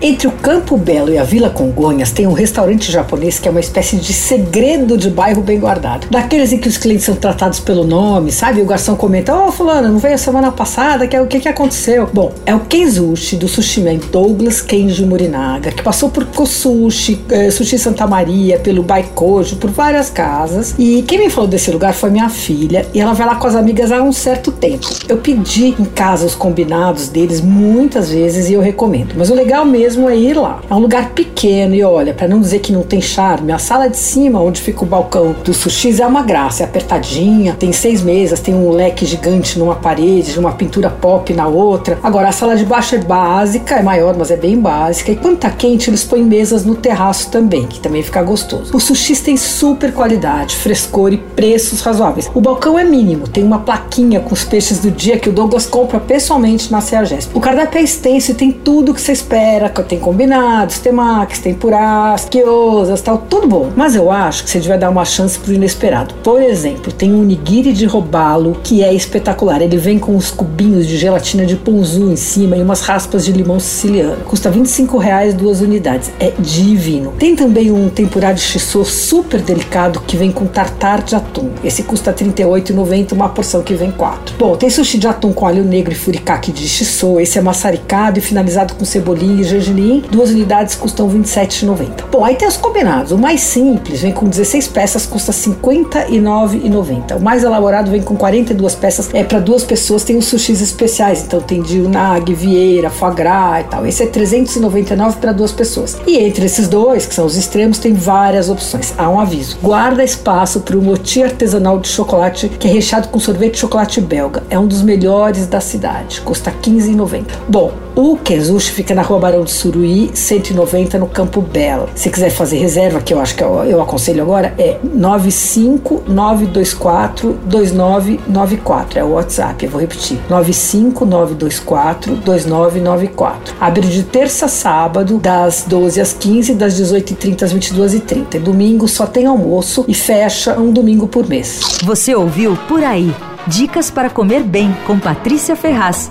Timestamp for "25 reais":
74.50-75.34